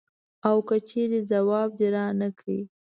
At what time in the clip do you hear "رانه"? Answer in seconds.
1.95-2.29